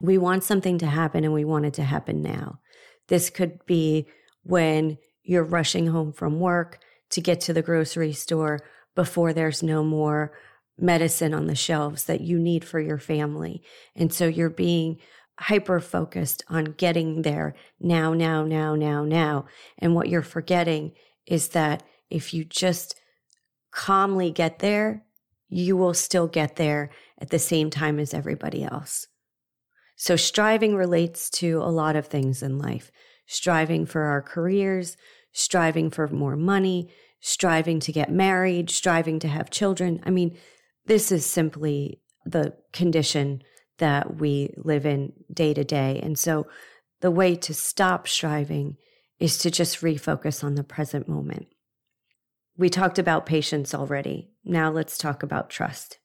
we 0.00 0.16
want 0.16 0.44
something 0.44 0.78
to 0.78 0.86
happen 0.86 1.24
and 1.24 1.34
we 1.34 1.44
want 1.44 1.66
it 1.66 1.74
to 1.74 1.84
happen 1.84 2.22
now. 2.22 2.60
This 3.08 3.28
could 3.28 3.64
be 3.66 4.06
when 4.42 4.98
you're 5.22 5.44
rushing 5.44 5.88
home 5.88 6.12
from 6.12 6.40
work 6.40 6.78
to 7.10 7.20
get 7.20 7.40
to 7.42 7.52
the 7.52 7.62
grocery 7.62 8.12
store 8.12 8.60
before 8.94 9.32
there's 9.32 9.62
no 9.62 9.84
more 9.84 10.32
medicine 10.78 11.34
on 11.34 11.46
the 11.46 11.54
shelves 11.54 12.04
that 12.04 12.22
you 12.22 12.38
need 12.38 12.64
for 12.64 12.80
your 12.80 12.98
family. 12.98 13.62
And 13.94 14.12
so 14.12 14.26
you're 14.26 14.48
being 14.48 14.98
hyper 15.40 15.80
focused 15.80 16.44
on 16.48 16.64
getting 16.76 17.22
there 17.22 17.54
now, 17.80 18.12
now, 18.12 18.44
now, 18.44 18.74
now, 18.74 19.04
now. 19.04 19.46
And 19.78 19.94
what 19.94 20.08
you're 20.08 20.22
forgetting 20.22 20.92
is 21.26 21.48
that 21.48 21.82
if 22.10 22.34
you 22.34 22.44
just 22.44 22.94
calmly 23.70 24.30
get 24.30 24.58
there, 24.58 25.04
you 25.48 25.76
will 25.76 25.94
still 25.94 26.28
get 26.28 26.56
there 26.56 26.90
at 27.18 27.30
the 27.30 27.38
same 27.38 27.70
time 27.70 27.98
as 27.98 28.12
everybody 28.12 28.62
else. 28.62 29.06
So, 29.96 30.16
striving 30.16 30.76
relates 30.76 31.28
to 31.30 31.58
a 31.58 31.70
lot 31.70 31.96
of 31.96 32.06
things 32.06 32.42
in 32.42 32.58
life 32.58 32.90
striving 33.26 33.86
for 33.86 34.02
our 34.02 34.20
careers, 34.20 34.96
striving 35.30 35.88
for 35.88 36.08
more 36.08 36.34
money, 36.34 36.90
striving 37.20 37.78
to 37.78 37.92
get 37.92 38.10
married, 38.10 38.68
striving 38.68 39.20
to 39.20 39.28
have 39.28 39.50
children. 39.50 40.00
I 40.04 40.10
mean, 40.10 40.36
this 40.86 41.12
is 41.12 41.24
simply 41.24 42.00
the 42.24 42.54
condition 42.72 43.42
that 43.80 44.16
we 44.16 44.54
live 44.56 44.86
in 44.86 45.12
day 45.32 45.52
to 45.52 45.64
day. 45.64 46.00
And 46.02 46.18
so 46.18 46.46
the 47.00 47.10
way 47.10 47.34
to 47.36 47.52
stop 47.52 48.08
striving 48.08 48.76
is 49.18 49.36
to 49.38 49.50
just 49.50 49.80
refocus 49.80 50.42
on 50.42 50.54
the 50.54 50.64
present 50.64 51.08
moment. 51.08 51.48
We 52.56 52.68
talked 52.68 52.98
about 52.98 53.26
patience 53.26 53.74
already. 53.74 54.30
Now 54.44 54.70
let's 54.70 54.96
talk 54.96 55.22
about 55.22 55.50
trust. 55.50 55.98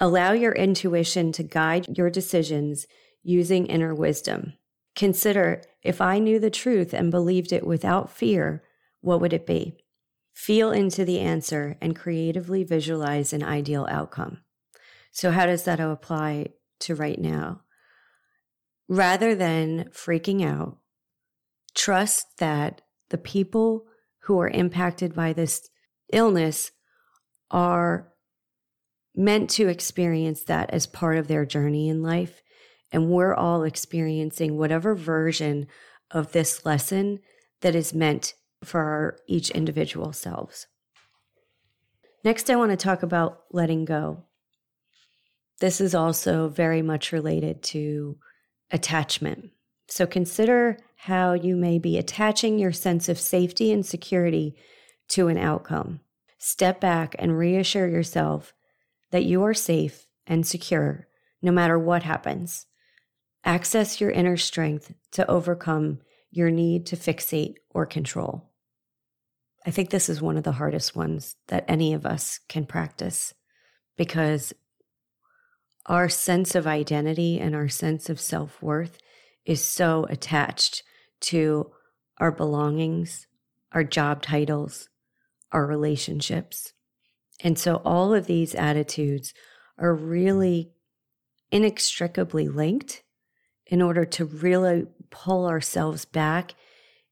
Allow 0.00 0.32
your 0.32 0.52
intuition 0.52 1.32
to 1.32 1.42
guide 1.42 1.96
your 1.96 2.10
decisions 2.10 2.86
using 3.22 3.66
inner 3.66 3.94
wisdom. 3.94 4.54
Consider 4.94 5.62
if 5.82 6.00
I 6.00 6.18
knew 6.18 6.38
the 6.38 6.50
truth 6.50 6.92
and 6.92 7.10
believed 7.10 7.52
it 7.52 7.66
without 7.66 8.10
fear, 8.10 8.62
what 9.00 9.20
would 9.20 9.32
it 9.32 9.46
be? 9.46 9.76
Feel 10.34 10.70
into 10.70 11.04
the 11.04 11.20
answer 11.20 11.76
and 11.80 11.94
creatively 11.94 12.64
visualize 12.64 13.32
an 13.32 13.42
ideal 13.42 13.86
outcome. 13.90 14.41
So, 15.12 15.30
how 15.30 15.46
does 15.46 15.64
that 15.64 15.78
apply 15.78 16.48
to 16.80 16.94
right 16.94 17.20
now? 17.20 17.62
Rather 18.88 19.34
than 19.34 19.90
freaking 19.92 20.44
out, 20.44 20.78
trust 21.74 22.38
that 22.38 22.80
the 23.10 23.18
people 23.18 23.86
who 24.20 24.40
are 24.40 24.48
impacted 24.48 25.14
by 25.14 25.32
this 25.32 25.68
illness 26.12 26.72
are 27.50 28.12
meant 29.14 29.50
to 29.50 29.68
experience 29.68 30.44
that 30.44 30.70
as 30.70 30.86
part 30.86 31.18
of 31.18 31.28
their 31.28 31.44
journey 31.44 31.88
in 31.88 32.02
life. 32.02 32.42
And 32.90 33.10
we're 33.10 33.34
all 33.34 33.64
experiencing 33.64 34.56
whatever 34.56 34.94
version 34.94 35.66
of 36.10 36.32
this 36.32 36.64
lesson 36.64 37.20
that 37.60 37.74
is 37.74 37.94
meant 37.94 38.34
for 38.64 38.80
our 38.80 39.18
each 39.26 39.50
individual 39.50 40.12
selves. 40.12 40.66
Next, 42.24 42.48
I 42.48 42.56
want 42.56 42.70
to 42.70 42.76
talk 42.76 43.02
about 43.02 43.42
letting 43.50 43.84
go. 43.84 44.24
This 45.62 45.80
is 45.80 45.94
also 45.94 46.48
very 46.48 46.82
much 46.82 47.12
related 47.12 47.62
to 47.62 48.18
attachment. 48.72 49.50
So 49.86 50.08
consider 50.08 50.76
how 50.96 51.34
you 51.34 51.54
may 51.54 51.78
be 51.78 51.98
attaching 51.98 52.58
your 52.58 52.72
sense 52.72 53.08
of 53.08 53.16
safety 53.16 53.70
and 53.70 53.86
security 53.86 54.56
to 55.10 55.28
an 55.28 55.38
outcome. 55.38 56.00
Step 56.36 56.80
back 56.80 57.14
and 57.16 57.38
reassure 57.38 57.86
yourself 57.86 58.52
that 59.12 59.24
you 59.24 59.44
are 59.44 59.54
safe 59.54 60.08
and 60.26 60.44
secure 60.44 61.06
no 61.40 61.52
matter 61.52 61.78
what 61.78 62.02
happens. 62.02 62.66
Access 63.44 64.00
your 64.00 64.10
inner 64.10 64.36
strength 64.36 64.92
to 65.12 65.30
overcome 65.30 66.00
your 66.32 66.50
need 66.50 66.86
to 66.86 66.96
fixate 66.96 67.54
or 67.70 67.86
control. 67.86 68.50
I 69.64 69.70
think 69.70 69.90
this 69.90 70.08
is 70.08 70.20
one 70.20 70.36
of 70.36 70.42
the 70.42 70.50
hardest 70.50 70.96
ones 70.96 71.36
that 71.46 71.64
any 71.68 71.94
of 71.94 72.04
us 72.04 72.40
can 72.48 72.66
practice 72.66 73.32
because 73.96 74.52
our 75.86 76.08
sense 76.08 76.54
of 76.54 76.66
identity 76.66 77.38
and 77.40 77.54
our 77.54 77.68
sense 77.68 78.08
of 78.08 78.20
self 78.20 78.62
worth 78.62 78.98
is 79.44 79.64
so 79.64 80.06
attached 80.08 80.82
to 81.20 81.70
our 82.18 82.30
belongings, 82.30 83.26
our 83.72 83.84
job 83.84 84.22
titles, 84.22 84.88
our 85.50 85.66
relationships. 85.66 86.72
And 87.42 87.58
so 87.58 87.82
all 87.84 88.14
of 88.14 88.26
these 88.26 88.54
attitudes 88.54 89.34
are 89.78 89.94
really 89.94 90.72
inextricably 91.50 92.48
linked 92.48 93.02
in 93.66 93.82
order 93.82 94.04
to 94.04 94.24
really 94.24 94.86
pull 95.10 95.46
ourselves 95.46 96.04
back 96.04 96.54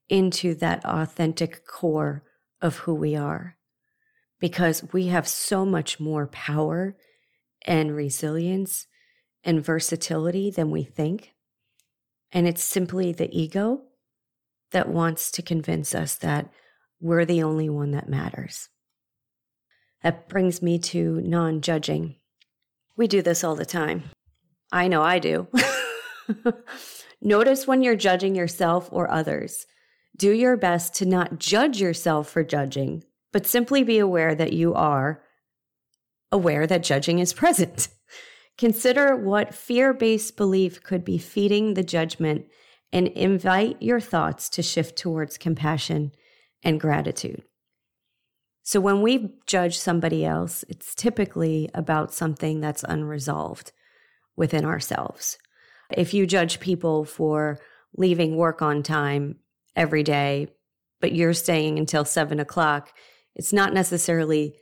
into 0.09 0.55
that 0.55 0.83
authentic 0.85 1.65
core 1.65 2.23
of 2.61 2.77
who 2.79 2.93
we 2.93 3.15
are. 3.15 3.57
Because 4.39 4.91
we 4.91 5.07
have 5.07 5.27
so 5.27 5.65
much 5.65 5.99
more 5.99 6.27
power 6.27 6.95
and 7.65 7.95
resilience 7.95 8.87
and 9.43 9.63
versatility 9.63 10.51
than 10.51 10.71
we 10.71 10.83
think. 10.83 11.33
And 12.31 12.47
it's 12.47 12.63
simply 12.63 13.11
the 13.11 13.29
ego 13.37 13.81
that 14.71 14.89
wants 14.89 15.31
to 15.31 15.41
convince 15.41 15.93
us 15.93 16.15
that 16.15 16.49
we're 16.99 17.25
the 17.25 17.43
only 17.43 17.69
one 17.69 17.91
that 17.91 18.09
matters. 18.09 18.69
That 20.03 20.29
brings 20.29 20.61
me 20.61 20.79
to 20.79 21.21
non 21.21 21.61
judging. 21.61 22.15
We 22.95 23.07
do 23.07 23.21
this 23.21 23.43
all 23.43 23.55
the 23.55 23.65
time. 23.65 24.03
I 24.71 24.87
know 24.87 25.01
I 25.01 25.19
do. 25.19 25.47
Notice 27.21 27.67
when 27.67 27.83
you're 27.83 27.95
judging 27.95 28.35
yourself 28.35 28.89
or 28.91 29.11
others. 29.11 29.65
Do 30.15 30.31
your 30.31 30.57
best 30.57 30.93
to 30.95 31.05
not 31.05 31.39
judge 31.39 31.79
yourself 31.79 32.29
for 32.29 32.43
judging, 32.43 33.03
but 33.31 33.47
simply 33.47 33.83
be 33.83 33.99
aware 33.99 34.35
that 34.35 34.53
you 34.53 34.73
are 34.73 35.23
aware 36.31 36.65
that 36.67 36.83
judging 36.83 37.19
is 37.19 37.33
present. 37.33 37.87
Consider 38.57 39.15
what 39.15 39.55
fear 39.55 39.93
based 39.93 40.37
belief 40.37 40.83
could 40.83 41.03
be 41.03 41.17
feeding 41.17 41.73
the 41.73 41.83
judgment 41.83 42.45
and 42.91 43.07
invite 43.09 43.81
your 43.81 43.99
thoughts 43.99 44.49
to 44.49 44.61
shift 44.61 44.97
towards 44.97 45.37
compassion 45.37 46.11
and 46.63 46.79
gratitude. 46.79 47.43
So, 48.63 48.79
when 48.79 49.01
we 49.01 49.33
judge 49.47 49.77
somebody 49.79 50.23
else, 50.23 50.63
it's 50.69 50.93
typically 50.93 51.69
about 51.73 52.13
something 52.13 52.59
that's 52.59 52.83
unresolved 52.83 53.71
within 54.35 54.65
ourselves. 54.65 55.37
If 55.91 56.13
you 56.13 56.27
judge 56.27 56.59
people 56.59 57.03
for 57.03 57.59
leaving 57.97 58.37
work 58.37 58.61
on 58.61 58.83
time 58.83 59.37
every 59.75 60.03
day, 60.03 60.47
but 60.99 61.13
you're 61.13 61.33
staying 61.33 61.79
until 61.79 62.05
seven 62.05 62.39
o'clock, 62.39 62.91
it's 63.35 63.51
not 63.51 63.73
necessarily 63.73 64.55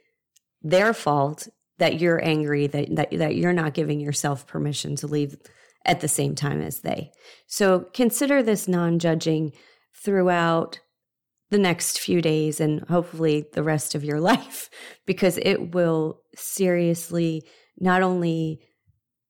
their 0.61 0.93
fault 0.93 1.47
that 1.79 1.99
you're 1.99 2.23
angry 2.23 2.67
that, 2.67 2.95
that, 2.95 3.11
that 3.11 3.35
you're 3.35 3.53
not 3.53 3.73
giving 3.73 3.99
yourself 3.99 4.45
permission 4.45 4.95
to 4.97 5.07
leave 5.07 5.37
at 5.85 6.01
the 6.01 6.07
same 6.07 6.35
time 6.35 6.61
as 6.61 6.81
they. 6.81 7.11
So 7.47 7.87
consider 7.93 8.43
this 8.43 8.67
non 8.67 8.99
judging 8.99 9.53
throughout 9.95 10.79
the 11.49 11.57
next 11.57 11.99
few 11.99 12.21
days 12.21 12.59
and 12.59 12.81
hopefully 12.87 13.45
the 13.53 13.63
rest 13.63 13.95
of 13.95 14.03
your 14.03 14.19
life, 14.31 14.69
because 15.05 15.37
it 15.41 15.73
will 15.73 16.21
seriously 16.35 17.43
not 17.79 18.03
only 18.03 18.61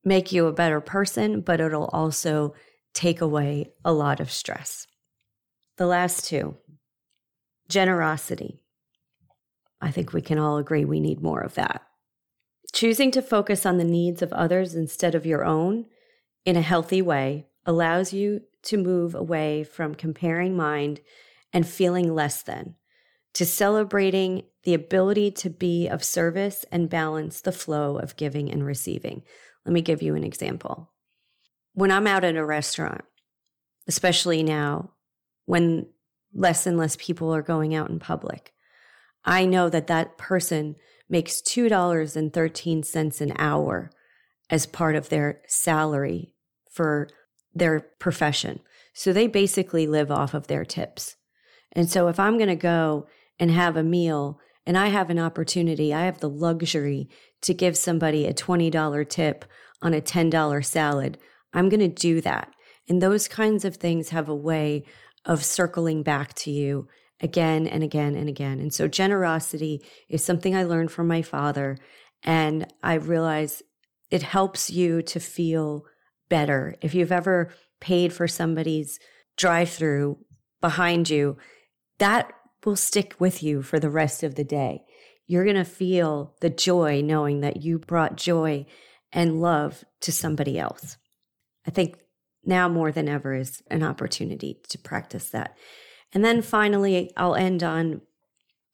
make 0.03 0.31
you 0.31 0.47
a 0.47 0.53
better 0.53 0.81
person, 0.81 1.41
but 1.41 1.61
it'll 1.61 1.85
also 1.85 2.53
take 2.93 3.21
away 3.21 3.71
a 3.85 3.93
lot 3.93 4.19
of 4.19 4.31
stress. 4.31 4.87
The 5.77 5.85
last 5.85 6.25
two 6.25 6.57
generosity. 7.69 8.63
I 9.79 9.91
think 9.91 10.11
we 10.11 10.21
can 10.21 10.39
all 10.39 10.57
agree 10.57 10.83
we 10.83 10.99
need 10.99 11.21
more 11.21 11.39
of 11.39 11.53
that. 11.53 11.83
Choosing 12.73 13.11
to 13.11 13.21
focus 13.21 13.65
on 13.65 13.77
the 13.77 13.83
needs 13.83 14.21
of 14.21 14.31
others 14.33 14.75
instead 14.75 15.15
of 15.15 15.25
your 15.25 15.43
own 15.43 15.85
in 16.45 16.55
a 16.55 16.61
healthy 16.61 17.01
way 17.01 17.47
allows 17.65 18.13
you 18.13 18.41
to 18.63 18.77
move 18.77 19.15
away 19.15 19.63
from 19.63 19.95
comparing 19.95 20.55
mind 20.55 21.01
and 21.51 21.67
feeling 21.67 22.13
less 22.13 22.41
than 22.43 22.75
to 23.33 23.45
celebrating 23.45 24.43
the 24.63 24.73
ability 24.73 25.31
to 25.31 25.49
be 25.49 25.87
of 25.87 26.03
service 26.03 26.65
and 26.71 26.89
balance 26.89 27.41
the 27.41 27.51
flow 27.51 27.97
of 27.97 28.15
giving 28.15 28.51
and 28.51 28.65
receiving. 28.65 29.23
Let 29.65 29.73
me 29.73 29.81
give 29.81 30.01
you 30.01 30.15
an 30.15 30.23
example. 30.23 30.91
When 31.73 31.91
I'm 31.91 32.07
out 32.07 32.23
at 32.23 32.35
a 32.35 32.45
restaurant, 32.45 33.03
especially 33.87 34.43
now 34.43 34.91
when 35.45 35.87
less 36.33 36.67
and 36.67 36.77
less 36.77 36.95
people 36.97 37.33
are 37.33 37.41
going 37.41 37.73
out 37.73 37.89
in 37.89 37.99
public, 37.99 38.53
I 39.23 39.45
know 39.45 39.69
that 39.69 39.87
that 39.87 40.17
person 40.17 40.75
makes 41.09 41.41
$2.13 41.41 43.21
an 43.21 43.33
hour 43.37 43.91
as 44.49 44.65
part 44.65 44.95
of 44.95 45.09
their 45.09 45.41
salary 45.47 46.33
for 46.71 47.07
their 47.53 47.79
profession. 47.99 48.59
So 48.93 49.13
they 49.13 49.27
basically 49.27 49.87
live 49.87 50.11
off 50.11 50.33
of 50.33 50.47
their 50.47 50.65
tips. 50.65 51.15
And 51.71 51.89
so 51.89 52.07
if 52.07 52.19
I'm 52.19 52.37
going 52.37 52.49
to 52.49 52.55
go 52.55 53.07
and 53.39 53.51
have 53.51 53.77
a 53.77 53.83
meal 53.83 54.39
and 54.65 54.77
I 54.77 54.87
have 54.87 55.09
an 55.09 55.19
opportunity, 55.19 55.93
I 55.93 56.05
have 56.05 56.19
the 56.19 56.29
luxury 56.29 57.09
to 57.41 57.53
give 57.53 57.77
somebody 57.77 58.25
a 58.25 58.33
$20 58.33 59.09
tip 59.09 59.45
on 59.81 59.93
a 59.93 60.01
$10 60.01 60.65
salad, 60.65 61.17
I'm 61.53 61.69
going 61.69 61.79
to 61.79 61.87
do 61.87 62.21
that. 62.21 62.53
And 62.87 63.01
those 63.01 63.27
kinds 63.27 63.65
of 63.65 63.77
things 63.77 64.09
have 64.09 64.27
a 64.27 64.35
way 64.35 64.83
of 65.25 65.43
circling 65.45 66.03
back 66.03 66.33
to 66.33 66.51
you 66.51 66.87
again 67.21 67.67
and 67.67 67.83
again 67.83 68.15
and 68.15 68.29
again. 68.29 68.59
And 68.59 68.73
so 68.73 68.87
generosity 68.87 69.81
is 70.07 70.23
something 70.23 70.55
I 70.55 70.63
learned 70.63 70.91
from 70.91 71.07
my 71.07 71.21
father. 71.21 71.77
And 72.23 72.71
I 72.83 72.95
realize 72.95 73.61
it 74.09 74.23
helps 74.23 74.69
you 74.69 75.01
to 75.03 75.19
feel 75.19 75.85
better. 76.29 76.75
If 76.81 76.93
you've 76.93 77.11
ever 77.11 77.51
paid 77.79 78.13
for 78.13 78.27
somebody's 78.27 78.99
drive 79.37 79.69
through 79.69 80.17
behind 80.61 81.09
you, 81.09 81.37
that 81.97 82.31
will 82.65 82.75
stick 82.75 83.15
with 83.19 83.41
you 83.41 83.61
for 83.61 83.79
the 83.79 83.89
rest 83.89 84.23
of 84.23 84.35
the 84.35 84.43
day. 84.43 84.83
You're 85.27 85.43
going 85.45 85.55
to 85.55 85.63
feel 85.63 86.35
the 86.41 86.49
joy 86.49 87.01
knowing 87.01 87.41
that 87.41 87.61
you 87.61 87.79
brought 87.79 88.17
joy 88.17 88.65
and 89.11 89.41
love 89.41 89.83
to 90.01 90.11
somebody 90.11 90.59
else. 90.59 90.97
I 91.67 91.71
think 91.71 91.99
now 92.43 92.67
more 92.67 92.91
than 92.91 93.07
ever 93.07 93.35
is 93.35 93.61
an 93.69 93.83
opportunity 93.83 94.59
to 94.69 94.77
practice 94.77 95.29
that. 95.29 95.55
And 96.13 96.25
then 96.25 96.41
finally, 96.41 97.11
I'll 97.15 97.35
end 97.35 97.63
on 97.63 98.01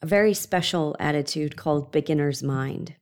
a 0.02 0.06
very 0.06 0.34
special 0.34 0.96
attitude 1.00 1.56
called 1.56 1.92
beginner's 1.92 2.42
mind. 2.42 2.96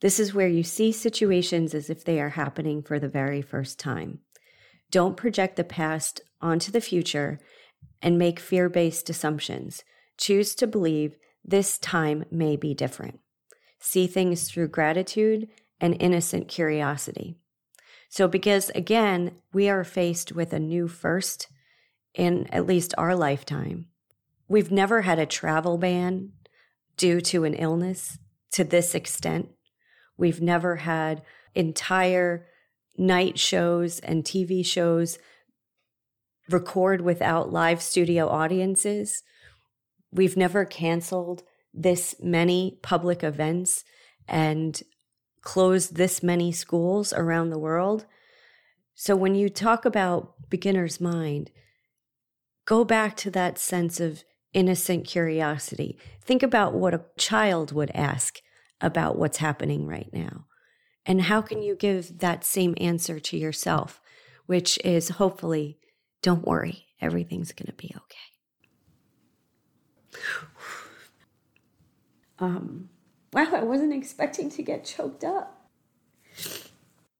This 0.00 0.20
is 0.20 0.34
where 0.34 0.48
you 0.48 0.62
see 0.62 0.92
situations 0.92 1.74
as 1.74 1.90
if 1.90 2.04
they 2.04 2.20
are 2.20 2.30
happening 2.30 2.82
for 2.82 2.98
the 2.98 3.08
very 3.08 3.42
first 3.42 3.78
time. 3.78 4.20
Don't 4.90 5.16
project 5.16 5.56
the 5.56 5.64
past 5.64 6.20
onto 6.40 6.70
the 6.70 6.80
future 6.80 7.40
and 8.00 8.18
make 8.18 8.38
fear 8.38 8.68
based 8.68 9.10
assumptions. 9.10 9.82
Choose 10.16 10.54
to 10.56 10.66
believe 10.66 11.16
this 11.44 11.78
time 11.78 12.24
may 12.30 12.56
be 12.56 12.74
different. 12.74 13.20
See 13.80 14.06
things 14.06 14.48
through 14.48 14.68
gratitude 14.68 15.48
and 15.80 16.00
innocent 16.00 16.48
curiosity. 16.48 17.36
So, 18.08 18.26
because 18.26 18.70
again, 18.70 19.36
we 19.52 19.68
are 19.68 19.84
faced 19.84 20.32
with 20.32 20.52
a 20.52 20.58
new 20.58 20.88
first 20.88 21.48
in 22.14 22.46
at 22.52 22.66
least 22.66 22.94
our 22.98 23.14
lifetime. 23.14 23.86
We've 24.48 24.70
never 24.70 25.02
had 25.02 25.18
a 25.18 25.26
travel 25.26 25.78
ban 25.78 26.32
due 26.96 27.20
to 27.20 27.44
an 27.44 27.54
illness 27.54 28.18
to 28.52 28.64
this 28.64 28.94
extent. 28.94 29.50
We've 30.16 30.40
never 30.40 30.76
had 30.76 31.22
entire 31.54 32.46
night 32.96 33.38
shows 33.38 34.00
and 34.00 34.24
TV 34.24 34.64
shows 34.64 35.18
record 36.48 37.02
without 37.02 37.52
live 37.52 37.82
studio 37.82 38.28
audiences. 38.28 39.22
We've 40.10 40.36
never 40.36 40.64
canceled 40.64 41.42
this 41.74 42.16
many 42.20 42.78
public 42.82 43.22
events 43.22 43.84
and 44.26 44.82
closed 45.42 45.96
this 45.96 46.22
many 46.22 46.50
schools 46.52 47.12
around 47.12 47.50
the 47.50 47.58
world. 47.58 48.06
So 48.94 49.14
when 49.14 49.34
you 49.34 49.48
talk 49.48 49.84
about 49.84 50.34
beginner's 50.50 51.00
mind, 51.00 51.50
go 52.68 52.84
back 52.84 53.16
to 53.16 53.30
that 53.30 53.56
sense 53.58 53.98
of 53.98 54.22
innocent 54.52 55.06
curiosity. 55.06 55.98
Think 56.22 56.42
about 56.42 56.74
what 56.74 56.92
a 56.92 57.06
child 57.16 57.72
would 57.72 57.90
ask 57.94 58.40
about 58.78 59.16
what's 59.18 59.38
happening 59.38 59.86
right 59.86 60.10
now? 60.12 60.44
And 61.06 61.22
how 61.22 61.40
can 61.40 61.62
you 61.62 61.74
give 61.74 62.18
that 62.18 62.44
same 62.44 62.74
answer 62.78 63.18
to 63.20 63.38
yourself, 63.38 64.02
which 64.44 64.78
is 64.84 65.08
hopefully, 65.08 65.78
don't 66.20 66.46
worry, 66.46 66.88
everything's 67.00 67.52
going 67.52 67.68
to 67.68 67.72
be 67.72 67.94
okay. 67.96 68.16
Um, 72.38 72.90
wow, 73.32 73.48
I 73.54 73.62
wasn't 73.62 73.94
expecting 73.94 74.50
to 74.50 74.62
get 74.62 74.84
choked 74.84 75.24
up. 75.24 75.57